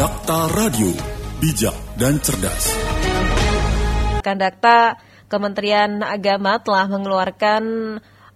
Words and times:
Dakta 0.00 0.48
Radio, 0.56 0.96
bijak 1.44 1.76
dan 2.00 2.16
cerdas. 2.24 2.72
Kandakta 4.24 4.96
Kementerian 5.28 6.00
Agama 6.00 6.56
telah 6.56 6.88
mengeluarkan 6.88 7.62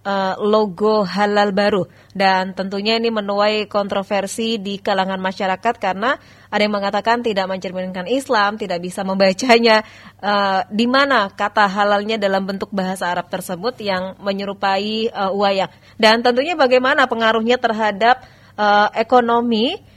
uh, 0.05 0.33
logo 0.45 1.01
halal 1.01 1.57
baru. 1.57 1.89
Dan 2.13 2.53
tentunya 2.53 3.01
ini 3.01 3.09
menuai 3.09 3.65
kontroversi 3.65 4.61
di 4.61 4.77
kalangan 4.77 5.17
masyarakat 5.17 5.81
karena 5.81 6.13
ada 6.53 6.61
yang 6.61 6.69
mengatakan 6.69 7.25
tidak 7.25 7.49
mencerminkan 7.49 8.05
Islam, 8.13 8.61
tidak 8.61 8.85
bisa 8.85 9.01
membacanya. 9.01 9.81
Uh, 10.21 10.61
di 10.69 10.85
mana 10.85 11.33
kata 11.33 11.65
halalnya 11.65 12.21
dalam 12.21 12.45
bentuk 12.45 12.69
bahasa 12.69 13.09
Arab 13.09 13.25
tersebut 13.33 13.73
yang 13.81 14.13
menyerupai 14.21 15.09
uh, 15.09 15.33
wayang? 15.33 15.73
Dan 15.97 16.21
tentunya 16.21 16.53
bagaimana 16.53 17.09
pengaruhnya 17.09 17.57
terhadap 17.57 18.21
uh, 18.53 18.93
ekonomi 18.93 19.94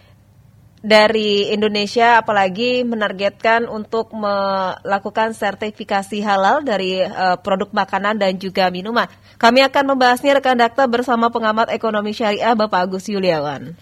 dari 0.82 1.50
Indonesia 1.50 2.22
apalagi 2.22 2.86
menargetkan 2.86 3.66
untuk 3.66 4.14
melakukan 4.14 5.34
sertifikasi 5.34 6.22
halal 6.22 6.62
dari 6.62 7.02
uh, 7.02 7.38
produk 7.38 7.70
makanan 7.74 8.18
dan 8.18 8.38
juga 8.38 8.70
minuman. 8.70 9.10
Kami 9.38 9.62
akan 9.66 9.94
membahasnya 9.94 10.38
rekan 10.38 10.58
Dakta 10.58 10.86
bersama 10.86 11.30
pengamat 11.30 11.70
ekonomi 11.74 12.14
syariah 12.14 12.54
Bapak 12.54 12.90
Agus 12.90 13.10
Yuliawan. 13.10 13.74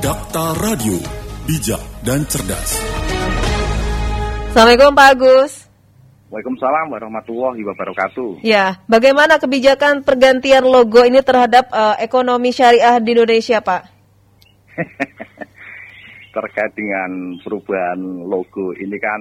Dakta 0.00 0.56
Radio, 0.64 0.96
bijak 1.44 1.80
dan 2.04 2.24
cerdas. 2.24 2.80
Assalamualaikum 4.50 4.96
Pak 4.96 5.08
Agus. 5.12 5.52
Waalaikumsalam 6.30 6.94
warahmatullahi 6.94 7.60
wabarakatuh. 7.66 8.46
Ya, 8.46 8.78
bagaimana 8.86 9.42
kebijakan 9.42 10.06
pergantian 10.06 10.62
logo 10.62 11.02
ini 11.02 11.20
terhadap 11.26 11.66
uh, 11.74 11.98
ekonomi 11.98 12.54
syariah 12.54 13.02
di 13.02 13.18
Indonesia, 13.18 13.58
Pak? 13.58 13.82
terkait 16.30 16.72
dengan 16.78 17.34
perubahan 17.42 17.98
logo 18.26 18.70
ini 18.78 18.96
kan 19.02 19.20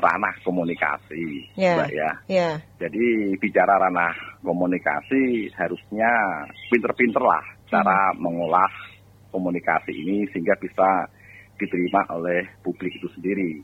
ranah 0.00 0.34
komunikasi, 0.40 1.52
yeah. 1.52 1.76
Mbak 1.76 1.90
ya. 1.92 2.10
Yeah. 2.32 2.54
Jadi 2.80 3.36
bicara 3.36 3.76
ranah 3.76 4.40
komunikasi 4.40 5.52
harusnya 5.52 6.10
pinter-pinter 6.72 7.20
lah 7.20 7.44
cara 7.68 8.12
hmm. 8.12 8.18
mengolah 8.24 8.72
komunikasi 9.28 9.92
ini 9.92 10.24
sehingga 10.32 10.56
bisa 10.56 11.12
diterima 11.60 12.08
oleh 12.16 12.44
publik 12.64 12.96
itu 12.96 13.08
sendiri. 13.12 13.60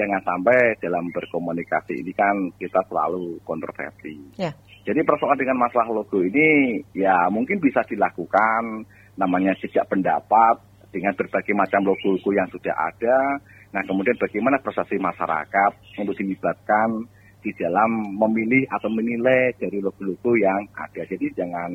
Jangan 0.00 0.24
sampai 0.24 0.80
dalam 0.80 1.12
berkomunikasi 1.12 2.00
ini 2.00 2.12
kan 2.16 2.32
kita 2.56 2.80
selalu 2.88 3.36
kontroversi. 3.44 4.40
Yeah. 4.40 4.56
Jadi 4.88 5.04
persoalan 5.04 5.36
dengan 5.36 5.60
masalah 5.60 5.92
logo 5.92 6.24
ini 6.24 6.80
ya 6.96 7.28
mungkin 7.28 7.60
bisa 7.60 7.84
dilakukan 7.84 8.88
namanya 9.20 9.52
sejak 9.60 9.84
pendapat 9.92 10.69
dengan 10.90 11.14
berbagai 11.14 11.54
macam 11.54 11.86
logo-logo 11.86 12.30
yang 12.34 12.46
sudah 12.50 12.74
ada. 12.74 13.38
Nah, 13.70 13.82
kemudian 13.86 14.18
bagaimana 14.18 14.58
persepsi 14.58 14.98
masyarakat 14.98 15.72
untuk 16.02 16.18
dilibatkan 16.18 17.06
di 17.40 17.50
dalam 17.56 18.18
memilih 18.20 18.68
atau 18.68 18.90
menilai 18.92 19.56
dari 19.56 19.80
logo-logo 19.80 20.36
yang 20.36 20.60
ada. 20.76 21.02
Jadi 21.06 21.32
jangan 21.32 21.72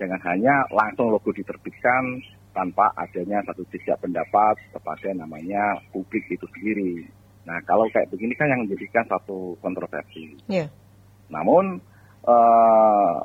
jangan 0.00 0.20
hanya 0.32 0.64
langsung 0.72 1.12
logo 1.12 1.30
diterbitkan 1.30 2.24
tanpa 2.50 2.90
adanya 2.98 3.38
satu 3.46 3.62
jejak 3.70 4.00
pendapat 4.02 4.58
kepada 4.74 5.08
namanya 5.14 5.78
publik 5.94 6.26
itu 6.26 6.46
sendiri. 6.56 7.06
Nah, 7.46 7.60
kalau 7.68 7.86
kayak 7.92 8.10
begini 8.10 8.34
kan 8.34 8.50
yang 8.50 8.66
menjadikan 8.66 9.04
satu 9.06 9.54
kontroversi. 9.62 10.40
Yeah. 10.50 10.72
Namun 11.30 11.78
uh, 12.26 13.16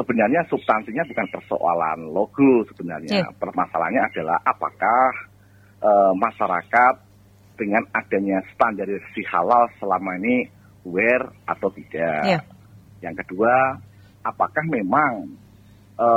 sebenarnya 0.00 0.40
substansinya 0.48 1.04
bukan 1.04 1.28
persoalan 1.28 2.08
logo 2.08 2.64
sebenarnya. 2.72 3.20
Yeah. 3.20 3.36
Permasalahannya 3.36 4.02
adalah 4.08 4.40
apakah 4.48 5.08
e, 5.76 5.90
masyarakat 6.16 6.94
dengan 7.60 7.84
adanya 7.92 8.40
standarisasi 8.56 9.20
halal 9.28 9.68
selama 9.76 10.16
ini 10.24 10.48
aware 10.88 11.28
atau 11.44 11.68
tidak. 11.76 12.24
Yeah. 12.24 12.42
Yang 13.04 13.28
kedua, 13.28 13.76
apakah 14.24 14.64
memang 14.72 15.36
e, 16.00 16.08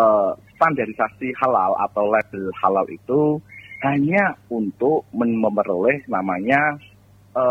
standarisasi 0.56 1.36
halal 1.44 1.76
atau 1.84 2.08
label 2.08 2.56
halal 2.64 2.88
itu 2.88 3.44
hanya 3.84 4.40
untuk 4.48 5.04
memperoleh 5.12 6.08
namanya 6.08 6.80
e, 7.36 7.44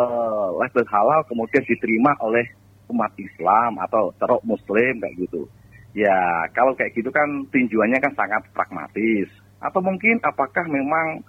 label 0.56 0.84
halal 0.88 1.20
kemudian 1.28 1.60
diterima 1.68 2.16
oleh 2.24 2.48
umat 2.88 3.12
Islam 3.20 3.76
atau 3.84 4.16
terok 4.16 4.40
Muslim 4.48 4.96
kayak 4.96 5.28
gitu. 5.28 5.44
Ya, 5.92 6.48
kalau 6.56 6.72
kayak 6.72 6.96
gitu 6.96 7.12
kan 7.12 7.28
tinjuannya 7.52 8.00
kan 8.00 8.12
sangat 8.16 8.42
pragmatis. 8.56 9.28
Atau 9.60 9.84
mungkin 9.84 10.16
apakah 10.24 10.64
memang 10.66 11.20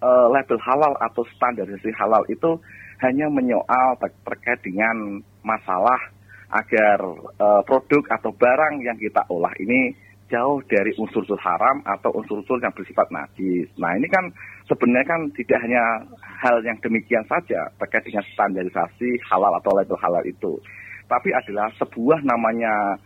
uh, 0.00 0.26
label 0.32 0.56
halal 0.64 0.96
atau 1.04 1.22
standarisasi 1.36 1.92
halal 1.94 2.24
itu 2.32 2.56
hanya 3.04 3.28
menyoal 3.28 4.00
ter 4.00 4.10
terkait 4.24 4.60
dengan 4.64 5.20
masalah 5.44 6.00
agar 6.48 6.98
uh, 7.36 7.62
produk 7.68 8.02
atau 8.08 8.32
barang 8.32 8.80
yang 8.80 8.96
kita 8.96 9.20
olah 9.28 9.52
ini 9.60 9.92
jauh 10.26 10.58
dari 10.66 10.90
unsur-unsur 10.98 11.38
haram 11.38 11.82
atau 11.86 12.10
unsur-unsur 12.18 12.58
yang 12.58 12.74
bersifat 12.74 13.06
najis. 13.14 13.70
Nah 13.78 13.94
ini 13.94 14.10
kan 14.10 14.26
sebenarnya 14.66 15.06
kan 15.06 15.20
tidak 15.38 15.58
hanya 15.62 16.02
hal 16.42 16.58
yang 16.66 16.74
demikian 16.82 17.22
saja 17.30 17.70
terkait 17.78 18.02
dengan 18.10 18.26
standarisasi 18.34 19.22
halal 19.30 19.54
atau 19.54 19.70
label 19.74 19.98
halal 20.02 20.24
itu. 20.26 20.58
Tapi 21.06 21.30
adalah 21.30 21.70
sebuah 21.78 22.26
namanya 22.26 22.98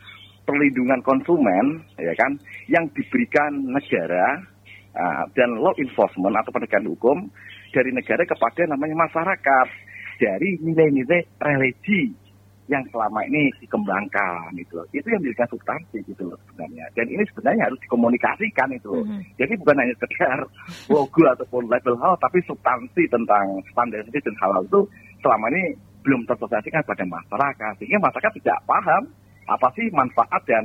perlindungan 0.50 0.98
konsumen 1.06 1.86
ya 1.94 2.10
kan 2.18 2.34
yang 2.66 2.90
diberikan 2.90 3.70
negara 3.70 4.42
uh, 4.98 5.24
dan 5.38 5.54
law 5.62 5.70
enforcement 5.78 6.34
atau 6.34 6.50
penegakan 6.50 6.90
hukum 6.90 7.16
dari 7.70 7.94
negara 7.94 8.26
kepada 8.26 8.66
namanya 8.66 9.06
masyarakat 9.06 9.66
dari 10.18 10.58
nilai-nilai 10.58 11.22
religi 11.38 12.10
yang 12.70 12.86
selama 12.94 13.26
ini 13.26 13.50
dikembangkan 13.58 14.54
itu 14.54 14.78
loh. 14.78 14.86
Itu 14.94 15.10
yang 15.10 15.18
menjadikan 15.18 15.50
substansi 15.50 16.06
gitu 16.06 16.30
loh 16.30 16.38
sebenarnya. 16.46 16.86
Dan 16.94 17.10
ini 17.10 17.26
sebenarnya 17.34 17.66
harus 17.66 17.82
dikomunikasikan 17.82 18.70
itu 18.70 18.86
loh. 18.94 19.02
Mm-hmm. 19.02 19.22
Jadi 19.42 19.52
bukan 19.58 19.76
hanya 19.82 19.94
sekedar 19.98 20.38
logo 20.94 21.22
ataupun 21.26 21.66
label 21.66 21.98
hal, 21.98 22.14
tapi 22.22 22.38
substansi 22.46 23.10
tentang 23.10 23.58
standarisasi 23.74 24.22
dan 24.22 24.36
halal 24.38 24.62
itu 24.62 24.80
selama 25.18 25.50
ini 25.50 25.74
belum 26.06 26.22
tersosialisasikan 26.30 26.86
pada 26.86 27.04
masyarakat. 27.10 27.72
Sehingga 27.82 27.98
masyarakat 27.98 28.32
tidak 28.38 28.58
paham 28.70 29.02
apa 29.50 29.66
sih 29.74 29.90
manfaat 29.90 30.46
dan 30.46 30.64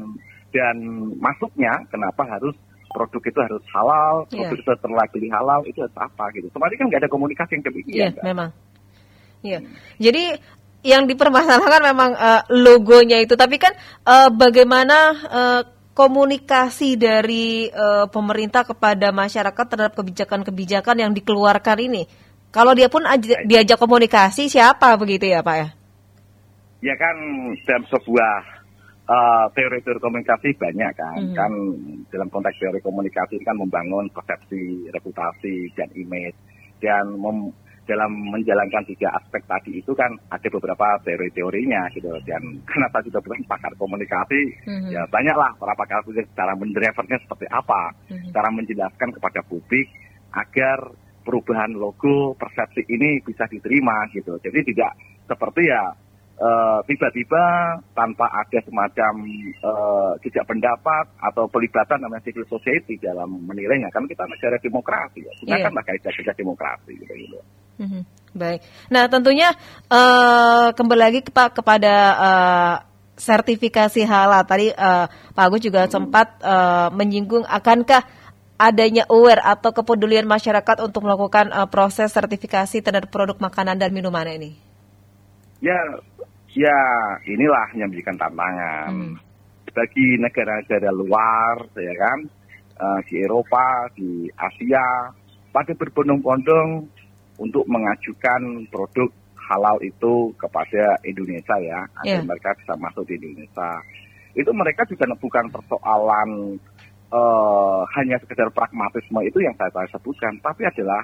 dan 0.53 0.78
masuknya 1.18 1.81
kenapa 1.90 2.23
harus 2.29 2.53
produk 2.96 3.23
itu 3.28 3.40
harus 3.44 3.63
halal, 3.75 4.16
yeah. 4.31 4.47
produk 4.47 4.57
itu 4.63 4.72
terlabeli 4.79 5.28
halal 5.28 5.59
itu 5.68 5.79
harus 5.84 5.97
apa 6.00 6.31
gitu. 6.31 6.47
Kemarin 6.53 6.75
kan 6.79 6.85
nggak 6.88 7.01
ada 7.03 7.12
komunikasi 7.12 7.51
yang 7.59 7.66
demikian. 7.68 7.95
Iya, 7.97 8.07
yeah, 8.07 8.24
memang. 8.24 8.50
Iya. 9.44 9.51
Yeah. 9.51 9.62
Hmm. 9.62 9.75
Jadi 10.00 10.24
yang 10.85 11.03
dipermasalahkan 11.09 11.81
memang 11.81 12.12
uh, 12.13 12.41
logonya 12.53 13.18
itu, 13.19 13.34
tapi 13.34 13.57
kan 13.57 13.74
uh, 14.06 14.29
bagaimana 14.31 14.97
uh, 15.28 15.62
komunikasi 15.97 17.00
dari 17.00 17.72
uh, 17.72 18.06
pemerintah 18.12 18.68
kepada 18.68 19.09
masyarakat 19.09 19.66
terhadap 19.66 19.95
kebijakan-kebijakan 19.97 20.95
yang 21.01 21.12
dikeluarkan 21.12 21.78
ini. 21.81 22.03
Kalau 22.53 22.72
dia 22.72 22.88
pun 22.88 23.03
diajak 23.47 23.75
komunikasi 23.75 24.47
siapa 24.47 24.95
begitu 24.95 25.28
ya 25.28 25.44
Pak 25.44 25.56
ya? 25.59 25.68
Ya 26.84 26.95
kan 26.95 27.16
dalam 27.68 27.84
sebuah 27.91 28.55
uh, 29.10 29.46
teori-teori 29.54 30.00
komunikasi 30.02 30.54
banyak 30.58 30.92
kan. 30.98 31.18
Mm 31.18 31.26
-hmm. 31.32 31.38
Kan 31.38 31.52
dalam 32.10 32.30
konteks 32.30 32.58
teori 32.58 32.80
komunikasi 32.82 33.42
kan 33.46 33.58
membangun 33.58 34.10
persepsi, 34.12 34.90
reputasi, 34.92 35.70
dan 35.78 35.90
image. 35.94 36.38
Dan 36.82 37.18
mem 37.18 37.54
dalam 37.86 38.10
menjalankan 38.34 38.82
tiga 38.90 39.14
aspek 39.14 39.46
tadi 39.46 39.78
itu 39.78 39.94
kan 39.94 40.10
ada 40.34 40.48
beberapa 40.50 40.98
teori-teorinya 41.06 41.94
gitu. 41.94 42.10
Dan 42.26 42.42
tadi 42.66 43.14
sudah 43.14 43.22
bukan 43.22 43.46
pakar 43.46 43.74
komunikasi, 43.78 44.42
mm 44.66 44.74
-hmm. 44.74 44.90
ya 44.90 45.02
banyaklah 45.14 45.54
para 45.62 45.78
pakar 45.78 46.02
cara 46.34 46.54
mendrivernya 46.58 47.18
seperti 47.22 47.46
apa. 47.54 47.94
Mm 48.10 48.18
-hmm. 48.18 48.32
Cara 48.34 48.50
menjelaskan 48.50 49.10
kepada 49.14 49.42
publik 49.46 49.88
agar 50.34 50.82
perubahan 51.26 51.74
logo 51.74 52.38
persepsi 52.38 52.86
ini 52.90 53.22
bisa 53.25 53.50
diterima 53.50 54.06
gitu. 54.13 54.38
Jadi 54.38 54.74
tidak 54.74 54.94
seperti 55.25 55.74
ya 55.74 55.90
tiba-tiba 56.84 57.44
uh, 57.80 57.96
tanpa 57.96 58.28
ada 58.28 58.60
semacam 58.68 59.14
uh, 59.64 60.12
jejak 60.20 60.44
pendapat 60.44 61.08
atau 61.24 61.48
pelibatan 61.48 61.96
namanya 62.04 62.28
civil 62.28 62.44
society 62.52 63.00
dalam 63.00 63.40
menilainya 63.48 63.88
kan 63.96 64.04
kita 64.04 64.28
negara 64.28 64.60
demokrasi 64.60 65.24
ya 65.24 65.32
gunakan 65.40 65.72
yeah. 65.72 65.84
kaidah-kaidah 65.88 66.36
demokrasi 66.36 66.92
gitu, 67.00 67.14
gitu. 67.16 67.40
Mm-hmm. 67.80 68.02
baik 68.36 68.60
nah 68.92 69.08
tentunya 69.08 69.56
uh, 69.88 70.76
kembali 70.76 71.02
lagi 71.08 71.20
kepa- 71.24 71.56
kepada 71.56 71.94
uh, 72.20 72.76
sertifikasi 73.16 74.04
halal 74.04 74.44
tadi 74.44 74.76
uh, 74.76 75.08
Pak 75.08 75.46
Agus 75.48 75.64
juga 75.64 75.88
hmm. 75.88 75.92
sempat 75.92 76.28
uh, 76.44 76.92
menyinggung 76.92 77.48
akankah 77.48 78.04
adanya 78.56 79.08
aware 79.08 79.40
atau 79.44 79.72
kepedulian 79.72 80.28
masyarakat 80.28 80.84
untuk 80.84 81.08
melakukan 81.08 81.52
uh, 81.52 81.68
proses 81.68 82.12
sertifikasi 82.12 82.84
terhadap 82.84 83.12
produk 83.12 83.40
makanan 83.40 83.80
dan 83.80 83.96
minuman 83.96 84.28
ini 84.28 84.60
ya 85.64 85.80
ya 86.56 86.80
inilah 87.28 87.68
yang 87.75 87.92
menjadikan 87.92 88.16
tantangan 88.16 88.90
hmm. 88.96 89.16
bagi 89.75 90.07
negara-negara 90.18 90.90
luar 90.96 91.56
ya 91.75 91.94
kan 92.00 92.19
uh, 92.80 93.00
di 93.06 93.19
Eropa 93.19 93.92
di 93.94 94.31
Asia 94.40 95.12
pada 95.52 95.72
berbondong-bondong 95.75 96.88
untuk 97.40 97.68
mengajukan 97.68 98.68
produk 98.72 99.12
halal 99.46 99.78
itu 99.86 100.34
kepada 100.42 100.98
Indonesia 101.06 101.56
ya, 101.62 101.80
agar 102.02 102.04
Yeah. 102.19 102.25
mereka 102.25 102.50
bisa 102.58 102.74
masuk 102.81 103.06
di 103.08 103.16
Indonesia. 103.22 103.72
Itu 104.36 104.51
mereka 104.51 104.84
juga 104.90 105.08
bukan 105.16 105.48
persoalan 105.54 106.60
eh, 107.13 107.81
hanya 107.96 108.18
sekedar 108.19 108.51
pragmatisme 108.51 109.19
itu 109.24 109.40
yang 109.40 109.56
saya, 109.56 109.72
saya 109.72 109.88
sebutkan, 109.96 110.34
tapi 110.44 110.68
adalah 110.68 111.01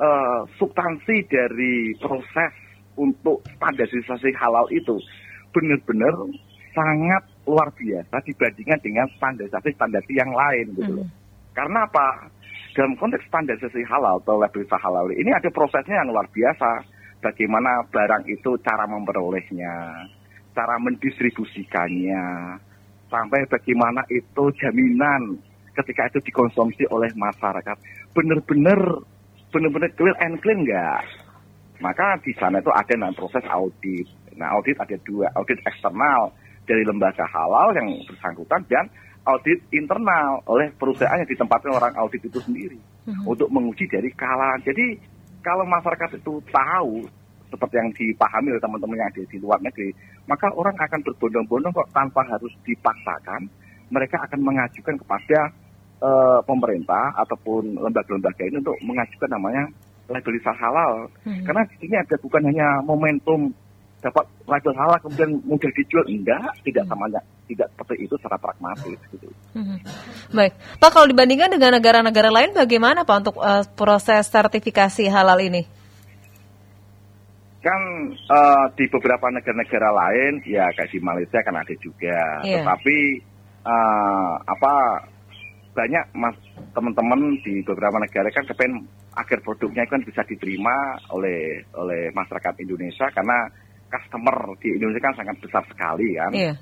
eh, 0.00 0.40
substansi 0.58 1.16
dari 1.30 1.94
proses 2.00 2.65
untuk 2.96 3.44
standarisasi 3.56 4.32
halal 4.36 4.66
itu 4.72 4.96
benar-benar 5.52 6.12
sangat 6.76 7.22
luar 7.48 7.72
biasa 7.72 8.16
dibandingkan 8.28 8.80
dengan 8.84 9.06
standarisasi-standarisasi 9.16 10.12
yang 10.12 10.32
lain 10.32 10.66
gitu 10.76 10.92
loh. 11.00 11.06
Mhm. 11.08 11.14
Karena 11.56 11.88
apa? 11.88 12.28
Dalam 12.76 12.92
konteks 13.00 13.24
standarisasi 13.32 13.80
halal 13.88 14.20
atau 14.20 14.36
labelisa 14.36 14.76
halal 14.76 15.08
ini 15.08 15.32
ada 15.32 15.48
prosesnya 15.48 16.04
yang 16.04 16.12
luar 16.12 16.28
biasa. 16.28 16.84
Bagaimana 17.24 17.80
barang 17.88 18.28
itu 18.28 18.60
cara 18.60 18.84
memperolehnya, 18.84 20.04
cara 20.52 20.76
mendistribusikannya, 20.76 22.24
sampai 23.08 23.40
bagaimana 23.48 24.04
itu 24.12 24.44
jaminan 24.60 25.40
ketika 25.72 26.12
itu 26.12 26.20
dikonsumsi 26.28 26.84
oleh 26.92 27.08
masyarakat. 27.16 27.76
Benar-benar 28.12 28.80
benar-benar 29.48 29.90
clear 29.96 30.16
and 30.20 30.36
clean 30.44 30.60
enggak? 30.68 31.02
Maka 31.80 32.16
di 32.24 32.32
sana 32.36 32.58
itu 32.60 32.72
ada 32.72 32.92
namanya 32.96 33.16
proses 33.16 33.44
audit. 33.48 34.06
Nah, 34.36 34.52
audit 34.56 34.76
ada 34.76 34.96
dua, 35.04 35.28
audit 35.36 35.60
eksternal 35.64 36.32
dari 36.66 36.82
lembaga 36.82 37.24
halal 37.28 37.72
yang 37.76 37.88
bersangkutan 38.04 38.60
dan 38.68 38.84
audit 39.26 39.58
internal 39.74 40.42
oleh 40.46 40.70
perusahaan 40.78 41.18
yang 41.18 41.28
ditempatkan 41.28 41.72
orang 41.74 41.94
audit 41.98 42.22
itu 42.22 42.38
sendiri 42.38 42.78
Mhm. 43.06 43.26
untuk 43.26 43.48
menguji 43.50 43.86
dari 43.90 44.10
kalangan. 44.14 44.62
Jadi 44.62 44.98
kalau 45.42 45.66
masyarakat 45.66 46.18
itu 46.18 46.42
tahu 46.50 47.06
seperti 47.46 47.74
yang 47.78 47.90
dipahami 47.94 48.50
oleh 48.50 48.62
teman-teman 48.62 48.98
yang 48.98 49.10
ada 49.14 49.22
di 49.22 49.36
luar 49.38 49.58
negeri, 49.62 49.94
maka 50.26 50.50
orang 50.50 50.74
akan 50.74 51.00
berbondong-bondong 51.06 51.70
kok 51.70 51.90
tanpa 51.94 52.26
harus 52.26 52.50
dipaksakan. 52.66 53.46
Mereka 53.94 54.18
akan 54.26 54.40
mengajukan 54.42 54.98
kepada 54.98 55.40
eh, 55.96 56.40
pemerintah 56.44 57.14
ataupun 57.16 57.80
lembaga-lembaga 57.80 58.44
ini 58.44 58.60
untuk 58.60 58.76
mengajukan 58.84 59.32
namanya 59.32 59.64
labelisasi 60.06 60.58
halal. 60.60 61.10
Mhm. 61.26 61.44
Karena 61.46 61.62
di 61.66 61.74
sini 61.82 61.94
ada 61.98 62.16
bukan 62.18 62.42
hanya 62.46 62.68
momentum 62.82 63.50
dapat 64.04 64.24
label 64.46 64.74
halal 64.78 64.98
kemudian 65.02 65.30
mudah 65.42 65.70
dijual, 65.74 66.04
enggak, 66.06 66.46
tidak 66.62 66.84
samanya, 66.86 67.20
tidak 67.50 67.66
seperti 67.74 67.94
itu 68.06 68.14
secara 68.20 68.38
pragmatis 68.38 68.98
gitu. 69.10 69.28
Mhm. 69.56 69.78
Baik, 70.30 70.52
Pak 70.78 70.90
kalau 70.94 71.06
dibandingkan 71.10 71.50
dengan 71.50 71.80
negara-negara 71.80 72.30
lain 72.30 72.54
bagaimana 72.54 73.02
Pak 73.02 73.16
untuk 73.26 73.36
eh, 73.42 73.64
proses 73.74 74.26
sertifikasi 74.30 75.10
halal 75.10 75.40
ini? 75.42 75.64
kan 77.66 77.82
eh, 78.14 78.64
di 78.78 78.86
beberapa 78.86 79.26
negara-negara 79.26 79.90
lain 79.90 80.38
ya 80.46 80.70
kayak 80.78 80.86
di 80.86 81.02
Malaysia 81.02 81.42
kan 81.42 81.58
ada 81.58 81.74
juga 81.82 82.46
Iya. 82.46 82.62
tetapi 82.62 82.98
eh, 83.66 84.32
apa 84.46 84.72
banyak 85.74 86.04
mas 86.14 86.36
teman-teman 86.72 87.36
di 87.42 87.60
beberapa 87.66 87.98
negara 87.98 88.30
kan 88.30 88.46
kepen 88.46 88.86
agar 89.16 89.38
produknya 89.40 89.88
kan 89.88 90.04
bisa 90.04 90.20
diterima 90.28 91.00
oleh 91.16 91.64
oleh 91.72 92.12
masyarakat 92.12 92.54
Indonesia 92.60 93.08
karena 93.10 93.48
customer 93.88 94.54
di 94.60 94.76
Indonesia 94.76 95.02
kan 95.08 95.16
sangat 95.16 95.36
besar 95.40 95.62
sekali 95.66 96.08
kan 96.20 96.32
Iya. 96.36 96.54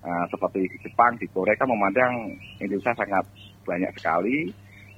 Nah, 0.00 0.24
seperti 0.32 0.64
di 0.64 0.78
Jepang, 0.80 1.12
di 1.20 1.28
Korea 1.28 1.52
kan 1.60 1.68
memandang 1.68 2.32
Indonesia 2.56 2.96
sangat 2.96 3.20
banyak 3.68 3.92
sekali 4.00 4.48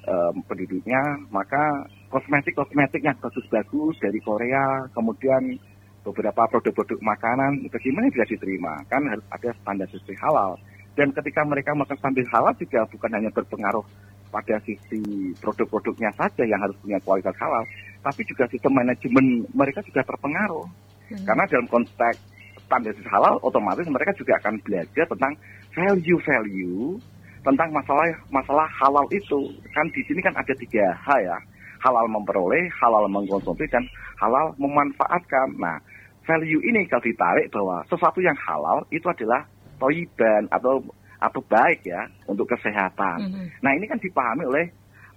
em, 0.07 0.35
penduduknya, 0.47 1.03
maka 1.35 1.91
kosmetik-kosmetik 2.07 3.03
yang 3.03 3.19
bagus-bagus 3.19 3.99
dari 3.99 4.23
Korea, 4.23 4.87
kemudian 4.95 5.59
beberapa 6.07 6.47
produk-produk 6.51 6.99
makanan, 7.03 7.67
bagaimana 7.71 8.11
bisa 8.11 8.27
diterima? 8.31 8.79
Kan 8.91 9.07
harus 9.11 9.27
ada 9.31 9.51
standar 9.63 9.87
sesuai 9.91 10.19
halal. 10.23 10.59
Dan 10.93 11.11
ketika 11.15 11.43
mereka 11.47 11.75
melakukan 11.75 11.99
standar 11.99 12.27
halal 12.31 12.55
juga 12.59 12.87
bukan 12.87 13.11
hanya 13.11 13.31
berpengaruh 13.35 13.87
pada 14.33 14.57
sisi 14.65 15.31
produk-produknya 15.39 16.09
saja 16.17 16.43
yang 16.49 16.57
harus 16.57 16.73
punya 16.81 16.97
kualitas 17.05 17.37
halal, 17.37 17.63
tapi 18.01 18.25
juga 18.25 18.49
sistem 18.49 18.73
manajemen 18.73 19.45
mereka 19.53 19.85
juga 19.85 20.01
terpengaruh. 20.09 20.65
Mhm. 21.13 21.25
Karena 21.29 21.45
dalam 21.45 21.69
konteks 21.69 22.19
standarisasi 22.65 23.09
halal, 23.13 23.37
otomatis 23.45 23.85
mereka 23.85 24.17
juga 24.17 24.41
akan 24.41 24.57
belajar 24.65 25.05
tentang 25.05 25.33
value-value 25.77 26.97
tentang 27.43 27.69
masalah 27.75 28.09
masalah 28.33 28.67
halal 28.81 29.07
itu. 29.13 29.53
Kan 29.77 29.87
di 29.93 30.01
sini 30.09 30.25
kan 30.25 30.33
ada 30.33 30.55
tiga 30.57 30.95
hal 31.05 31.19
ya, 31.21 31.39
halal 31.85 32.07
memperoleh, 32.09 32.71
halal 32.81 33.05
mengkonsumsi, 33.11 33.69
dan 33.69 33.85
halal 34.17 34.55
memanfaatkan. 34.57 35.59
Nah, 35.59 35.77
value 36.25 36.63
ini 36.63 36.87
kalau 36.87 37.03
ditarik 37.03 37.51
bahwa 37.51 37.83
sesuatu 37.91 38.23
yang 38.23 38.39
halal 38.39 38.87
itu 38.95 39.05
adalah 39.11 39.43
toiban 39.83 40.47
atau 40.55 40.79
atau 41.23 41.39
baik 41.47 41.87
ya 41.87 42.11
untuk 42.27 42.51
kesehatan. 42.51 43.19
Mhm. 43.31 43.47
Nah 43.63 43.73
ini 43.79 43.87
kan 43.87 44.03
dipahami 44.03 44.43
oleh 44.43 44.67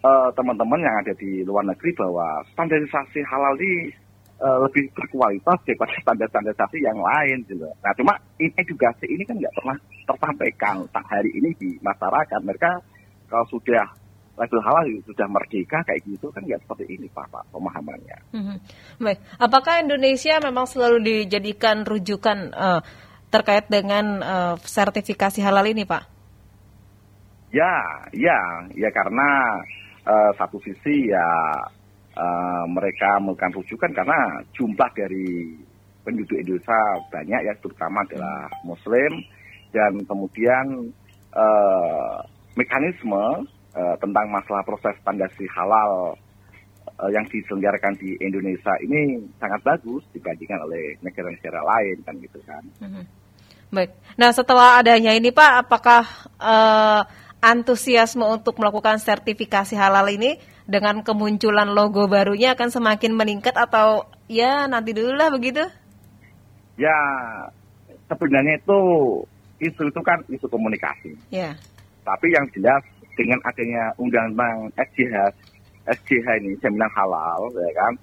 eh, 0.06 0.30
teman-teman 0.38 0.86
yang 0.86 0.96
ada 1.02 1.14
di 1.18 1.42
luar 1.42 1.66
negeri 1.66 1.90
bahwa 1.98 2.46
standarisasi 2.54 3.26
halal 3.26 3.58
ini 3.58 3.90
eh, 4.38 4.58
lebih 4.70 4.94
berkualitas 4.94 5.58
daripada 5.66 5.98
standar-standarisasi 6.06 6.78
yang 6.86 7.00
lain 7.02 7.42
gitu. 7.50 7.66
Nah 7.82 7.92
cuma 7.98 8.14
ini 8.38 8.54
edukasi 8.54 9.10
ini 9.10 9.26
kan 9.26 9.42
nggak 9.42 9.56
pernah 9.58 9.78
tersampaikan 10.06 10.86
tak 10.94 11.06
hari 11.10 11.34
ini 11.34 11.50
di 11.58 11.70
masyarakat. 11.82 12.40
Mereka 12.46 12.72
kalau 13.26 13.46
sudah 13.50 13.90
label 14.36 14.62
halal 14.62 14.84
sudah 15.08 15.28
merdeka 15.32 15.80
kayak 15.88 16.04
gitu 16.04 16.28
kan 16.30 16.44
nggak 16.44 16.60
seperti 16.68 16.86
ini 16.92 17.08
pak, 17.10 17.26
pak 17.32 17.44
pemahamannya. 17.50 18.18
Mhm. 18.36 18.56
Baik, 19.02 19.20
apakah 19.40 19.82
Indonesia 19.82 20.38
memang 20.44 20.68
selalu 20.68 20.98
dijadikan 21.02 21.88
rujukan 21.88 22.52
eh, 22.52 22.82
terkait 23.36 23.68
dengan 23.68 24.24
eh, 24.24 24.56
sertifikasi 24.64 25.44
halal 25.44 25.68
ini 25.68 25.84
Pak? 25.84 26.04
Ya, 27.52 27.76
ya, 28.16 28.40
ya 28.72 28.90
karena 28.96 29.60
eh, 30.08 30.32
satu 30.40 30.56
sisi 30.64 31.12
ya 31.12 31.28
eh, 32.16 32.64
mereka 32.72 33.20
melakukan 33.20 33.60
rujukan 33.60 33.92
karena 33.92 34.40
jumlah 34.56 34.90
dari 34.96 35.52
penduduk 36.08 36.38
Indonesia 36.40 36.80
banyak 37.12 37.42
ya 37.44 37.54
terutama 37.60 38.00
adalah 38.08 38.48
Muslim 38.64 39.12
dan 39.76 40.00
kemudian 40.08 40.96
eh, 41.36 42.16
mekanisme 42.56 43.44
eh, 43.76 43.96
tentang 44.00 44.32
masalah 44.32 44.64
proses 44.64 44.96
standarisasi 45.04 45.48
halal 45.52 46.16
yang 47.12 47.28
diselenggarakan 47.28 47.92
di 48.00 48.16
Indonesia 48.24 48.72
ini 48.80 49.20
sangat 49.36 49.60
bagus 49.68 50.00
dibandingkan 50.16 50.64
oleh 50.64 50.96
negara-negara 51.04 51.60
lain 51.60 51.98
kan 52.08 52.16
gitu 52.24 52.40
kan. 52.48 52.64
Mhm. 52.80 53.25
Baik. 53.74 53.92
Nah, 54.16 54.32
setelah 54.32 54.80
adanya 54.80 55.12
ini 55.12 55.30
Pak, 55.34 55.52
apakah 55.68 56.04
eh, 56.40 57.02
antusiasme 57.44 58.26
untuk 58.26 58.58
melakukan 58.58 58.98
sertifikasi 58.98 59.78
halal 59.78 60.10
ini 60.10 60.42
dengan 60.66 61.06
kemunculan 61.06 61.70
logo 61.70 62.10
barunya 62.10 62.58
akan 62.58 62.74
semakin 62.74 63.14
meningkat 63.14 63.54
atau 63.54 64.10
ya 64.26 64.66
nanti 64.66 64.98
dulu 64.98 65.14
lah 65.14 65.30
begitu? 65.30 65.62
Ya 66.76 66.98
sebenarnya 68.10 68.58
itu 68.58 68.80
isu 69.62 69.82
itu 69.94 70.02
kan 70.02 70.20
isu 70.28 70.50
komunikasi. 70.50 71.14
Ya. 71.30 71.54
Tapi 72.02 72.34
yang 72.34 72.46
jelas 72.54 72.82
dengan 73.16 73.40
adanya 73.48 73.94
undang-undang 73.98 74.70
SJH, 74.76 75.16
SJH 75.88 76.28
ini 76.44 76.52
jaminan 76.60 76.92
halal, 76.94 77.50
ya 77.56 77.72
kan, 77.74 77.94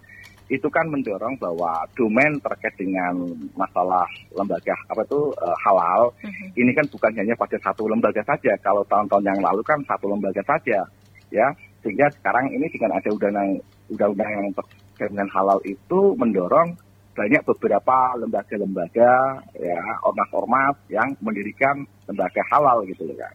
itu 0.53 0.69
kan 0.69 0.85
mendorong 0.85 1.33
bahwa 1.41 1.81
domain 1.97 2.37
terkait 2.45 2.77
dengan 2.77 3.17
masalah 3.57 4.05
lembaga 4.37 4.77
apa 4.93 5.01
itu 5.01 5.33
eh, 5.41 5.57
halal 5.65 6.13
Mhm. 6.21 6.47
ini 6.61 6.71
kan 6.77 6.85
bukan 6.93 7.13
hanya 7.17 7.33
pada 7.41 7.57
satu 7.65 7.89
lembaga 7.89 8.21
saja. 8.29 8.53
Kalau 8.61 8.85
tahun-tahun 8.85 9.25
yang 9.25 9.41
lalu 9.41 9.65
kan 9.65 9.81
satu 9.89 10.13
lembaga 10.13 10.45
saja, 10.45 10.85
ya. 11.33 11.49
Sehingga 11.81 12.07
sekarang 12.21 12.53
ini 12.53 12.69
dengan 12.69 13.01
ada 13.01 13.09
undang-undang 13.09 13.59
undang-undang 13.89 14.31
yang 14.31 14.49
terkait 14.53 15.09
dengan 15.11 15.29
halal 15.33 15.59
itu 15.65 16.01
mendorong 16.21 16.77
banyak 17.13 17.43
beberapa 17.45 17.97
lembaga-lembaga, 18.21 19.41
ya, 19.57 19.81
ormas-ormas 20.05 20.77
yang 20.93 21.13
mendirikan 21.25 21.85
lembaga 22.09 22.41
halal 22.53 22.85
gitu 22.89 23.09
loh 23.09 23.17
kan. 23.17 23.35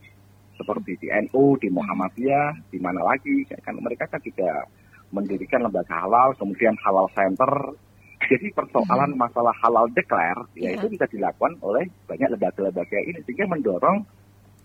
Seperti 0.58 0.98
di 0.98 1.08
NU, 1.30 1.54
di 1.62 1.70
Muhammadiyah, 1.70 2.74
di 2.74 2.82
mana 2.82 3.06
lagi, 3.06 3.46
kan 3.62 3.78
mereka 3.78 4.10
kan 4.10 4.18
juga 4.26 4.66
mendirikan 5.12 5.64
lembaga 5.64 6.04
halal, 6.04 6.36
kemudian 6.36 6.76
halal 6.84 7.08
center. 7.16 7.76
Jadi 8.18 8.50
persoalan 8.52 9.14
masalah 9.14 9.54
halal 9.62 9.86
declare, 9.94 10.42
ya 10.58 10.74
Iya. 10.74 10.82
itu 10.82 10.98
bisa 10.98 11.06
dilakukan 11.08 11.54
oleh 11.62 11.86
banyak 12.10 12.34
lembaga-lembaga 12.34 12.98
ini 13.06 13.20
sehingga 13.24 13.46
mendorong 13.48 14.04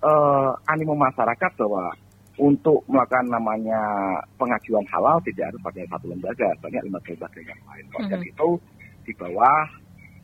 eh, 0.02 0.50
animo 0.66 0.98
masyarakat 0.98 1.52
bahwa 1.62 1.94
untuk 2.40 2.82
melakukan 2.90 3.28
namanya 3.30 3.78
pengajuan 4.34 4.82
halal 4.90 5.20
tidak 5.22 5.52
harus 5.52 5.60
pada 5.62 5.78
satu 5.94 6.10
lembaga, 6.10 6.48
banyak 6.58 6.82
lembaga-lembaga 6.90 7.38
yang 7.44 7.62
lain. 7.70 7.84
Oleh 7.94 8.18
Mhm. 8.18 8.30
itu 8.34 8.48
di 9.06 9.12
bawah 9.14 9.62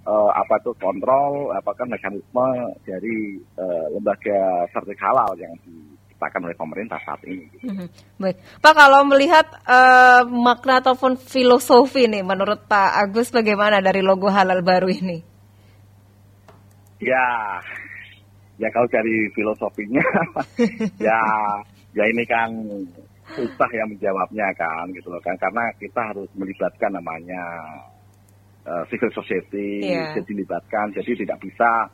eh, 0.09 0.31
apa 0.35 0.57
itu 0.57 0.73
kontrol, 0.81 1.53
apakah 1.53 1.85
mekanisme 1.85 2.49
dari 2.83 3.37
eh, 3.61 3.87
lembaga 3.93 4.65
sertifikat 4.73 5.05
halal 5.05 5.37
yang 5.37 5.53
di 5.63 5.77
diciptakan 6.19 6.51
oleh 6.51 6.57
pemerintah 6.59 6.99
saat 7.07 7.23
ini. 7.31 7.47
Mhm. 7.63 7.87
Baik, 8.19 8.37
Pak 8.59 8.75
kalau 8.75 9.07
melihat 9.07 9.47
uh, 9.63 10.27
makna 10.27 10.83
ataupun 10.83 11.15
filosofi 11.15 12.11
nih, 12.11 12.27
menurut 12.27 12.67
Pak 12.67 12.91
Agus 13.07 13.31
bagaimana 13.31 13.79
dari 13.79 14.03
logo 14.03 14.27
halal 14.27 14.67
baru 14.67 14.91
ini? 14.91 15.23
Ya, 16.99 17.23
ya 18.59 18.67
kalau 18.75 18.91
dari 18.91 19.31
filosofinya, 19.31 20.03
ya, 21.07 21.23
ya 21.95 22.05
ini 22.11 22.27
kan 22.27 22.51
susah 23.39 23.71
yang 23.71 23.95
menjawabnya 23.95 24.51
kan, 24.59 24.91
gitu 24.91 25.15
loh 25.15 25.23
kan, 25.23 25.39
karena 25.39 25.71
kita 25.79 26.03
harus 26.03 26.27
melibatkan 26.35 26.91
namanya 26.99 27.43
uh, 28.67 28.83
civil 28.91 29.15
society, 29.15 29.87
yeah. 29.87 30.11
jadi 30.19 30.27
dilibatkan, 30.27 30.91
jadi 30.91 31.15
tidak 31.23 31.39
bisa 31.39 31.87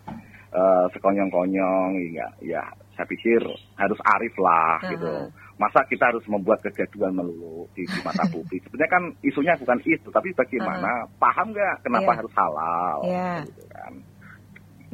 uh, 0.57 0.89
sekonyong-konyong, 0.97 1.93
ya, 2.17 2.29
ya 2.41 2.65
saya 2.95 3.07
pikir 3.11 3.43
harus 3.77 4.01
arif 4.17 4.35
lah 4.41 4.81
uh-huh. 4.81 4.91
gitu. 4.95 5.13
Masa 5.55 5.87
kita 5.87 6.11
harus 6.11 6.25
membuat 6.27 6.59
kegaduhan 6.67 7.15
melulu 7.15 7.71
di, 7.79 7.87
di 7.87 7.99
mata 8.03 8.27
publik. 8.33 8.63
Sebenarnya 8.67 8.91
kan 8.91 9.05
isunya 9.23 9.55
bukan 9.59 9.79
itu, 9.87 10.09
tapi 10.11 10.35
bagaimana 10.35 11.07
uh-huh. 11.07 11.19
paham 11.19 11.55
nggak 11.55 11.75
kenapa 11.87 12.11
yeah. 12.11 12.19
harus 12.19 12.33
halal? 12.35 12.99
Yeah. 13.07 13.39
Gitu 13.47 13.65
kan. 13.71 13.93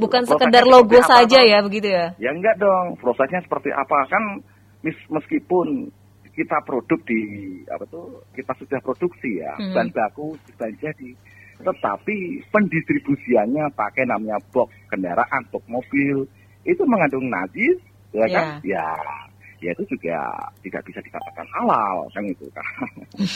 Bukan 0.00 0.22
Prosesnya 0.24 0.48
sekedar 0.48 0.64
logo 0.64 0.98
saja 1.04 1.38
apa, 1.44 1.50
ya 1.52 1.58
begitu 1.60 1.88
ya? 1.92 2.06
Ya 2.16 2.30
enggak 2.32 2.56
dong. 2.56 2.96
Prosesnya 2.96 3.44
seperti 3.44 3.68
apa? 3.68 4.08
Kan 4.08 4.40
meskipun 5.12 5.92
kita 6.32 6.56
produk 6.64 7.00
di 7.04 7.22
apa 7.68 7.84
tuh 7.90 8.24
kita 8.32 8.54
sudah 8.56 8.80
produksi 8.80 9.42
ya 9.42 9.52
hmm. 9.58 9.76
bahan 9.76 9.90
baku 9.92 10.38
sudah 10.48 10.70
jadi 10.78 11.10
tetapi 11.60 12.40
pendistribusiannya 12.48 13.68
pakai 13.76 14.08
namanya 14.08 14.40
box 14.48 14.72
kendaraan 14.88 15.42
box 15.52 15.60
mobil 15.68 16.24
itu 16.64 16.82
mengandung 16.88 17.28
najis 17.28 17.76
ya 18.14 18.26
kan? 18.30 18.46
Ya. 18.62 18.88
Ya 19.60 19.76
itu 19.76 19.84
juga 19.92 20.24
tidak 20.64 20.82
bisa 20.88 21.04
dikatakan 21.04 21.44
halal 21.52 22.08
kan 22.16 22.24
itu 22.24 22.48
kan 22.56 22.64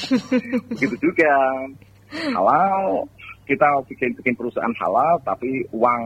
begitu 0.72 0.96
juga. 1.12 1.36
Halal 2.14 3.04
kita 3.44 3.68
bikin 3.92 4.16
bikin 4.16 4.32
perusahaan 4.32 4.72
halal 4.80 5.20
tapi 5.20 5.68
uang 5.76 6.02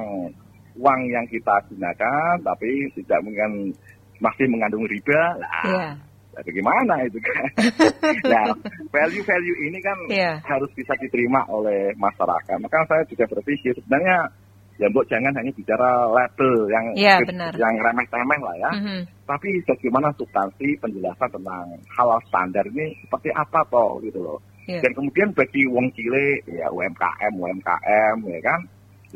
uang 0.78 1.00
yang 1.10 1.22
kita 1.30 1.62
gunakan 1.70 2.34
tapi 2.42 2.90
tidak 2.98 3.18
mungkin 3.22 3.70
masih 4.18 4.46
mengandung 4.50 4.82
riba 4.90 5.38
lah. 5.38 5.64
Yeah. 5.66 5.92
Ya 6.34 6.40
bagaimana 6.46 6.94
itu 7.06 7.18
kan? 7.18 7.50
Nah 8.30 8.44
value 8.90 9.24
value 9.26 9.58
ini 9.70 9.78
kan 9.82 9.98
yeah. 10.10 10.38
harus 10.46 10.70
bisa 10.74 10.94
diterima 10.98 11.46
oleh 11.50 11.94
masyarakat. 11.94 12.58
Maka 12.62 12.78
saya 12.90 13.02
juga 13.06 13.26
berpikir 13.26 13.74
sebenarnya 13.78 14.30
ya 14.78 14.86
mbok 14.86 15.06
jangan 15.10 15.34
hanya 15.34 15.50
bicara 15.50 16.06
label 16.06 16.52
yang 16.70 16.86
ya, 16.94 17.18
benar. 17.26 17.50
yang 17.58 17.74
remeh-temeh 17.82 18.40
lah 18.40 18.56
ya. 18.62 18.70
Mm-hmm. 18.78 19.00
Tapi 19.26 19.48
bagaimana 19.66 20.08
substansi 20.14 20.78
penjelasan 20.78 21.28
tentang 21.34 21.66
halal 21.98 22.20
standar 22.30 22.64
ini 22.70 22.94
seperti 23.02 23.34
apa 23.34 23.60
toh 23.66 23.98
gitu 24.06 24.22
loh. 24.22 24.38
Yeah. 24.70 24.86
Dan 24.86 24.94
kemudian 24.94 25.34
bagi 25.34 25.66
wong 25.66 25.90
cile 25.98 26.46
ya 26.46 26.70
UMKM 26.70 27.32
UMKM 27.34 28.16
ya 28.22 28.40
kan. 28.46 28.60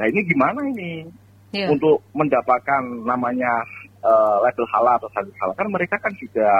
Nah 0.03 0.07
ini 0.11 0.21
gimana 0.27 0.61
ini 0.75 1.07
yeah. 1.55 1.71
untuk 1.71 2.03
mendapatkan 2.11 2.83
namanya 3.07 3.63
uh, 4.03 4.43
label 4.43 4.67
halal 4.75 4.99
atau 4.99 5.11
standar 5.15 5.35
halal 5.39 5.55
kan 5.55 5.69
mereka 5.71 5.95
kan 6.03 6.13
juga 6.19 6.51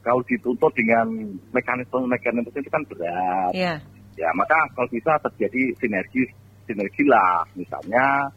kalau 0.00 0.22
dituntut 0.24 0.72
dengan 0.72 1.04
mekanisme-mekanisme 1.52 2.56
itu 2.56 2.70
kan 2.72 2.82
berat. 2.88 3.52
Yeah. 3.52 3.84
Ya 4.16 4.32
maka 4.32 4.56
kalau 4.72 4.88
bisa 4.88 5.12
terjadi 5.20 5.76
sinergi 5.76 6.24
sinergi 6.64 7.04
lah 7.04 7.44
misalnya 7.52 8.32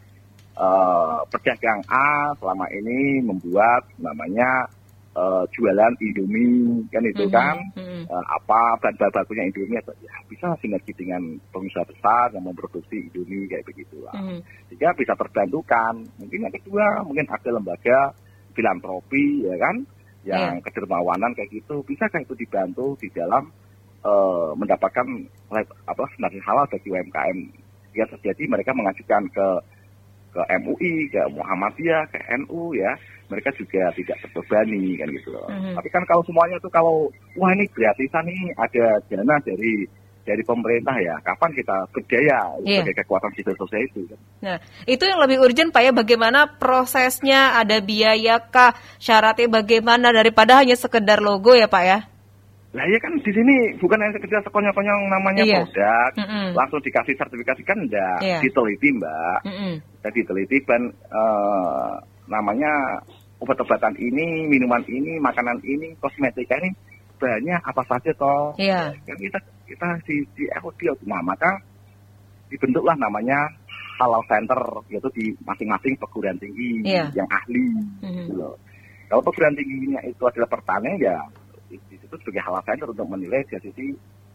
uh, 0.60 1.24
pedagang 1.32 1.80
A 1.88 2.36
selama 2.36 2.68
ini 2.68 3.24
membuat 3.24 3.88
namanya 3.96 4.68
uh, 5.16 5.44
jualan 5.56 5.92
Indomie 5.98 6.84
kan 6.92 7.02
itu 7.02 7.24
mm 7.24 7.30
-hmm. 7.32 7.34
kan 7.34 7.56
mm 7.74 7.82
-hmm. 7.82 8.02
uh, 8.12 8.24
apa 8.28 8.60
bahan 8.84 8.94
bakunya 9.00 9.44
Indomie 9.48 9.80
atau 9.80 9.96
ya 10.04 10.12
bisa 10.28 10.52
sinergi 10.60 10.92
dengan 10.92 11.40
pengusaha 11.50 11.88
besar 11.88 12.36
yang 12.36 12.44
memproduksi 12.44 13.08
Indomie 13.08 13.48
kayak 13.48 13.64
begitulah 13.64 14.14
mm 14.14 14.24
-hmm. 14.28 14.38
sehingga 14.68 14.92
bisa 14.94 15.16
terbantukan 15.16 15.94
mungkin 16.20 16.38
yang 16.44 16.54
kedua 16.54 16.86
mungkin 17.02 17.26
ada 17.26 17.48
lembaga 17.50 17.98
filantropi 18.52 19.48
ya 19.48 19.56
kan 19.56 19.76
yang 20.20 20.60
yeah. 20.60 20.64
kedermawanan 20.68 21.32
kayak 21.32 21.48
gitu 21.48 21.80
bisa 21.88 22.04
kan 22.12 22.20
itu 22.20 22.36
dibantu 22.36 22.92
di 23.00 23.08
dalam 23.08 23.48
uh, 24.04 24.52
mendapatkan 24.52 25.06
apa 25.88 26.02
sebenarnya 26.12 26.42
halal 26.44 26.68
bagi 26.68 26.92
UMKM 26.92 27.38
yang 27.96 28.08
terjadi 28.18 28.42
mereka 28.46 28.76
mengajukan 28.76 29.24
ke 29.32 29.46
ke 30.30 30.42
MUI, 30.62 31.10
ke 31.10 31.22
Muhammadiyah, 31.34 32.06
ke 32.10 32.18
NU 32.42 32.74
ya, 32.78 32.94
mereka 33.30 33.50
juga 33.54 33.90
tidak 33.94 34.16
terbebani 34.22 34.98
kan 34.98 35.08
gitu 35.10 35.34
loh. 35.34 35.46
Mm-hmm. 35.50 35.74
Tapi 35.78 35.88
kan 35.90 36.02
kalau 36.06 36.22
semuanya 36.26 36.56
itu 36.58 36.70
kalau 36.70 37.10
wah 37.38 37.50
ini 37.54 37.66
gratisan 37.70 38.26
nih 38.26 38.54
ada 38.58 38.98
dana 39.10 39.36
dari 39.42 39.86
dari 40.20 40.42
pemerintah 40.44 40.94
ya, 41.00 41.16
kapan 41.24 41.50
kita 41.56 41.76
berdaya 41.90 42.38
yeah. 42.62 42.84
sebagai 42.84 43.02
kekuatan 43.02 43.32
civil 43.34 43.56
society 43.56 44.04
itu? 44.04 44.14
Kan? 44.14 44.20
Nah, 44.44 44.56
itu 44.86 45.02
yang 45.08 45.18
lebih 45.18 45.42
urgent 45.42 45.74
Pak 45.74 45.82
ya, 45.82 45.92
bagaimana 45.96 46.46
prosesnya, 46.60 47.58
ada 47.58 47.80
biaya 47.82 48.38
kah, 48.38 48.76
syaratnya 49.00 49.48
bagaimana 49.50 50.12
daripada 50.14 50.60
hanya 50.60 50.76
sekedar 50.76 51.18
logo 51.24 51.56
ya 51.56 51.66
Pak 51.66 51.82
ya? 51.82 51.98
Lah 52.70 52.86
ya 52.86 52.98
kan 53.02 53.10
di 53.18 53.32
sini 53.34 53.74
bukan 53.82 53.98
hanya 53.98 54.14
sekedar 54.14 54.38
sekonyong-konyong 54.46 55.10
namanya 55.10 55.42
iya. 55.42 55.58
produk, 55.66 56.10
mm 56.14 56.22
-mm. 56.22 56.46
langsung 56.54 56.78
dikasih 56.78 57.18
sertifikasi 57.18 57.62
kan 57.66 57.78
enggak, 57.82 58.18
iya. 58.22 58.38
diteliti 58.38 58.94
mbak, 58.94 59.38
mm 59.42 59.54
-mm. 59.58 59.74
jadi 60.06 60.14
diteliti 60.22 60.56
dan 60.70 60.82
uh, 61.10 61.98
namanya 62.30 62.70
obat-obatan 63.42 63.98
ini, 63.98 64.46
minuman 64.46 64.86
ini, 64.86 65.18
makanan 65.18 65.58
ini, 65.66 65.98
kosmetika 65.98 66.54
ini 66.62 66.70
bahannya 67.18 67.58
apa 67.58 67.82
saja 67.90 68.10
toh, 68.14 68.54
iya. 68.54 68.94
kan 69.02 69.18
kita 69.18 69.38
kita 69.66 69.88
di 70.06 70.22
di 70.38 70.46
dia, 70.78 70.94
nah 71.10 71.20
maka 71.26 71.50
dibentuklah 72.54 72.94
namanya 72.94 73.50
halal 73.98 74.22
center 74.30 74.62
yaitu 74.94 75.10
di 75.18 75.24
masing-masing 75.42 75.98
perguruan 75.98 76.38
tinggi 76.38 76.86
iya. 76.86 77.10
yang 77.18 77.26
ahli, 77.26 77.66
mm 77.66 77.82
-hmm. 77.98 78.14
gitu 78.30 78.34
loh. 78.38 78.54
Kalau 79.10 79.26
perguruan 79.26 79.58
tingginya 79.58 79.98
itu 80.06 80.22
adalah 80.22 80.46
pertanian 80.46 80.94
ya 81.02 81.18
itu 81.70 82.14
sebagai 82.18 82.42
hal 82.42 82.58
center 82.66 82.90
untuk 82.90 83.06
menilai 83.06 83.46
dari 83.46 83.70
sisi 83.70 83.86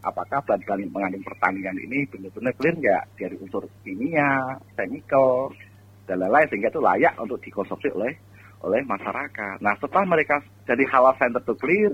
apakah 0.06 0.39
bahan 0.46 0.86
mengandung 0.94 1.25
pertanian 1.25 1.75
ini 1.82 2.06
benar-benar 2.08 2.54
clear 2.56 2.75
nggak 2.77 3.04
dari 3.18 3.36
unsur 3.42 3.65
kimia, 3.82 4.62
chemical, 4.77 5.50
dan 6.06 6.22
lain-lain 6.22 6.48
sehingga 6.54 6.70
itu 6.70 6.82
layak 6.82 7.13
untuk 7.18 7.42
dikonsumsi 7.42 7.89
oleh 7.92 8.13
oleh 8.62 8.82
masyarakat. 8.86 9.58
Nah 9.60 9.74
setelah 9.82 10.06
mereka 10.06 10.39
jadi 10.70 10.86
halal 10.94 11.13
center 11.18 11.42
clear, 11.58 11.92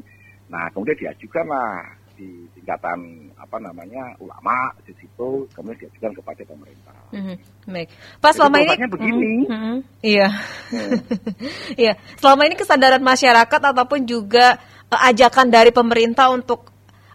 nah 0.51 0.67
kemudian 0.75 1.00
diajukan 1.00 1.48
lah 1.48 2.01
di 2.21 2.45
tingkatan 2.53 3.31
apa 3.33 3.57
namanya 3.57 4.13
ulama 4.21 4.69
di 4.86 4.93
situ 4.93 5.50
kemudian 5.57 5.88
diajukan 5.88 6.12
kepada 6.21 6.41
pemerintah. 6.45 6.98
Mm-hmm. 7.15 7.36
Baik, 7.71 7.89
Pak 8.21 8.31
selama 8.38 8.57
ini 8.62 8.74
begini. 8.86 9.33
Mm-hmm. 9.50 9.75
Iya, 10.05 10.29
mm. 10.69 10.91
iya. 11.88 11.93
Selama 12.21 12.45
ini 12.45 12.55
kesadaran 12.60 13.01
masyarakat 13.01 13.62
ataupun 13.74 14.05
juga 14.05 14.62
ajakan 14.91 15.48
dari 15.48 15.71
pemerintah 15.71 16.27
untuk 16.27 16.67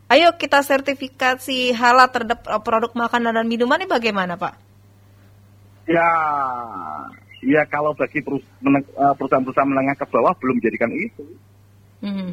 ayo 0.08 0.32
kita 0.40 0.64
sertifikasi 0.64 1.76
halal 1.76 2.08
terhadap 2.08 2.40
eh, 2.48 2.62
produk 2.64 2.92
makanan 2.96 3.36
dan 3.36 3.46
minuman 3.46 3.82
ini 3.84 3.88
bagaimana 3.90 4.40
Pak? 4.40 4.54
Ya, 5.86 6.08
ya 7.44 7.62
kalau 7.68 7.92
bagi 7.92 8.24
eh, 8.24 9.14
perusahaan-perusahaan 9.20 9.68
menengah 9.68 9.96
ke 10.00 10.06
bawah 10.08 10.32
belum 10.40 10.58
menjadikan 10.58 10.90
itu. 10.96 11.24
Hmm. 12.00 12.32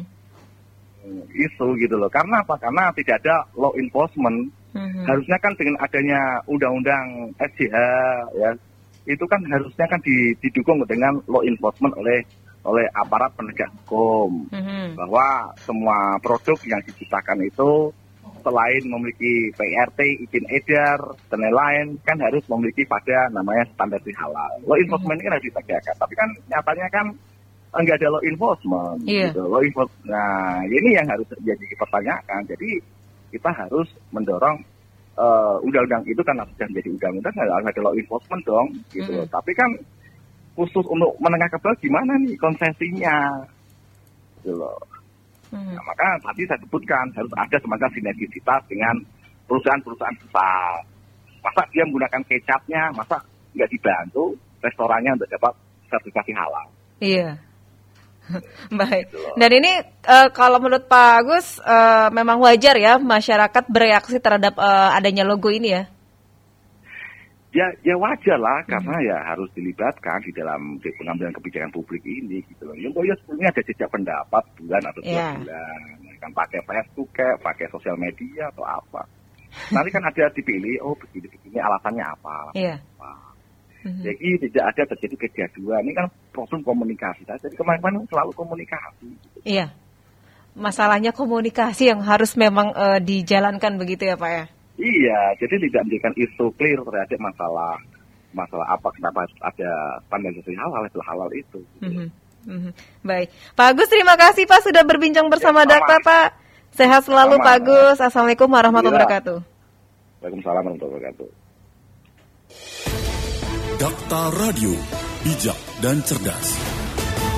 Isu 1.36 1.76
gitu 1.76 2.00
loh. 2.00 2.08
Karena 2.08 2.40
apa? 2.40 2.56
Karena 2.56 2.88
tidak 2.96 3.20
ada 3.20 3.44
law 3.54 3.76
enforcement. 3.76 4.48
Hmm. 4.72 5.04
Harusnya 5.06 5.38
kan 5.38 5.52
dengan 5.54 5.76
adanya 5.78 6.40
undang-undang 6.50 7.30
SJH 7.38 7.76
ya, 8.34 8.50
itu 9.04 9.24
kan 9.28 9.38
harusnya 9.46 9.86
kan 9.86 10.00
didukung 10.40 10.80
dengan 10.88 11.20
law 11.28 11.44
enforcement 11.44 11.92
oleh 12.00 12.24
oleh 12.64 12.88
aparat 12.96 13.30
penegak 13.36 13.68
hukum 13.84 14.48
mm-hmm. 14.48 14.96
bahwa 14.96 15.52
semua 15.60 16.16
produk 16.24 16.56
yang 16.64 16.80
diciptakan 16.88 17.44
itu 17.44 17.92
selain 18.44 18.82
memiliki 18.84 19.52
PRT, 19.56 20.28
izin 20.28 20.44
edar 20.52 21.00
dan 21.32 21.40
lain-lain 21.40 21.96
kan 22.04 22.20
harus 22.20 22.44
memiliki 22.48 22.84
pada 22.84 23.32
namanya 23.32 23.64
standar 23.72 24.00
halal. 24.04 24.52
Law 24.68 24.76
enforcement 24.76 25.16
mm-hmm. 25.16 25.24
ini 25.24 25.28
kan 25.28 25.34
harus 25.36 25.46
ditegakkan, 25.48 25.94
tapi 25.96 26.14
kan 26.16 26.28
nyatanya 26.52 26.86
kan 26.92 27.06
enggak 27.74 27.96
ada 28.00 28.08
law 28.12 28.22
enforcement 28.22 28.98
yeah. 29.04 29.32
gitu. 29.32 29.42
Law 29.48 29.60
enforcement. 29.64 30.06
Nah, 30.08 30.60
ini 30.68 30.88
yang 30.94 31.06
harus 31.08 31.26
jadi 31.40 31.64
dipertanyakan. 31.72 32.40
Jadi 32.46 32.70
kita 33.34 33.50
harus 33.50 33.88
mendorong 34.14 34.62
uh, 35.18 35.56
undang-undang 35.64 36.06
itu 36.06 36.22
kan 36.22 36.38
sudah 36.54 36.66
menjadi 36.70 36.88
undang-undang 36.94 37.34
harus 37.34 37.66
ada 37.66 37.80
law 37.82 37.94
enforcement 37.96 38.42
dong 38.46 38.68
gitu. 38.92 39.12
Mm-hmm. 39.12 39.32
Tapi 39.32 39.52
kan 39.56 39.70
khusus 40.54 40.86
untuk 40.86 41.12
menengah 41.18 41.50
ke 41.50 41.58
bawah 41.58 41.76
gimana 41.82 42.12
nih 42.22 42.34
konsesinya 42.38 43.42
gitu 44.40 44.54
loh. 44.54 44.78
Hmm. 45.50 45.70
Nah, 45.70 45.82
maka 45.86 46.18
tadi 46.30 46.42
saya 46.50 46.58
sebutkan 46.62 47.04
harus 47.14 47.32
ada 47.38 47.56
semacam 47.62 47.88
sinergisitas 47.94 48.62
dengan 48.66 48.94
perusahaan-perusahaan 49.46 50.18
besar. 50.26 50.82
Masa 51.44 51.62
dia 51.70 51.84
menggunakan 51.86 52.22
kecapnya, 52.26 52.82
masa 52.96 53.16
nggak 53.54 53.70
dibantu 53.70 54.34
restorannya 54.64 55.14
untuk 55.14 55.30
dapat 55.30 55.52
sertifikasi 55.92 56.32
halal? 56.34 56.66
Iya. 56.98 57.30
Baik. 58.80 59.12
Dan 59.36 59.50
ini 59.52 59.72
uh, 60.08 60.28
kalau 60.32 60.56
menurut 60.58 60.88
Pak 60.88 61.10
Agus 61.20 61.60
uh, 61.60 62.08
memang 62.08 62.40
wajar 62.40 62.74
ya 62.80 62.96
masyarakat 62.96 63.64
bereaksi 63.68 64.16
terhadap 64.18 64.56
uh, 64.56 64.96
adanya 64.96 65.22
logo 65.28 65.52
ini 65.52 65.76
ya? 65.76 65.84
Ya, 67.54 67.70
ya 67.86 67.94
wajar 67.94 68.34
lah 68.34 68.66
karena 68.66 68.98
ya 68.98 69.16
harus 69.30 69.46
dilibatkan 69.54 70.18
di 70.26 70.34
dalam 70.34 70.74
pengambilan 70.82 71.30
kebijakan 71.38 71.70
publik 71.70 72.02
ini 72.02 72.42
gitu 72.50 72.66
loh. 72.66 72.74
Yang 72.74 72.98
ya 73.06 73.14
sebelumnya 73.22 73.48
ada 73.54 73.62
jejak 73.62 73.88
pendapat 73.94 74.42
bulan 74.58 74.82
atau 74.82 75.00
dua 75.06 75.14
yeah. 75.14 75.32
bulan, 75.38 75.80
kan 76.18 76.30
pakai 76.34 76.60
Facebook 76.66 77.08
kayak 77.14 77.38
pakai 77.46 77.66
sosial 77.70 77.94
media 77.94 78.50
atau 78.50 78.66
apa. 78.66 79.06
Nanti 79.70 79.88
kan 79.94 80.02
ada 80.02 80.26
dipilih, 80.34 80.82
oh 80.82 80.98
begini 80.98 81.30
begini 81.30 81.62
alasannya 81.62 82.02
apa? 82.02 82.36
Iya. 82.58 82.76
Apa. 82.98 83.12
Mm-hmm. 83.84 84.02
Jadi 84.02 84.28
tidak 84.48 84.64
ada 84.74 84.82
terjadi 84.96 85.16
kegaduhan. 85.28 85.82
Ini 85.86 85.94
kan 85.94 86.06
problem 86.34 86.60
komunikasi. 86.66 87.22
Jadi 87.22 87.54
kemarin-kemarin 87.54 88.02
selalu 88.10 88.32
komunikasi. 88.34 89.06
Gitu. 89.14 89.38
Iya. 89.46 89.70
Masalahnya 90.58 91.14
komunikasi 91.14 91.92
yang 91.92 92.02
harus 92.02 92.34
memang 92.34 92.74
uh, 92.74 92.98
dijalankan 92.98 93.78
begitu 93.78 94.10
ya 94.10 94.18
Pak 94.18 94.30
ya? 94.30 94.44
Iya, 94.84 95.20
jadi 95.40 95.54
tidak 95.64 95.82
menjadikan 95.88 96.12
isu 96.20 96.52
clear 96.60 96.76
terhadap 96.84 97.16
masalah 97.16 97.80
masalah 98.36 98.66
apa 98.66 98.90
kenapa 98.92 99.24
ada 99.40 99.70
standarisasi 100.10 100.52
halal 100.58 100.82
itu 100.84 101.00
halal 101.00 101.30
itu. 101.32 101.60
Mm-hmm. 101.80 102.08
Mm-hmm. 102.44 102.72
Baik, 103.00 103.32
Pak 103.56 103.66
Agus 103.72 103.88
terima 103.88 104.20
kasih 104.20 104.44
Pak 104.44 104.60
sudah 104.60 104.84
berbincang 104.84 105.32
bersama 105.32 105.64
ya, 105.64 105.78
Dakta 105.78 105.96
Pak. 106.04 106.28
Sehat 106.74 107.06
selalu 107.06 107.40
sama. 107.40 107.44
Pak 107.46 107.54
Agus. 107.62 107.98
Assalamualaikum 108.02 108.50
warahmatullahi 108.50 108.92
ya. 108.92 108.98
wabarakatuh. 109.00 109.38
Waalaikumsalam 110.20 110.62
warahmatullahi 110.66 110.94
wabarakatuh. 111.00 111.28
Dakta 113.74 114.22
Radio, 114.38 114.72
bijak 115.26 115.58
dan 115.80 115.98
cerdas. 116.06 116.54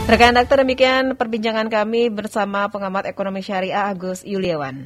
Rekan 0.07 0.37
dokter 0.37 0.61
demikian 0.63 1.17
perbincangan 1.17 1.67
kami 1.73 2.13
bersama 2.13 2.69
pengamat 2.69 3.09
ekonomi 3.09 3.41
syariah 3.41 3.89
Agus 3.89 4.21
Yuliawan. 4.23 4.85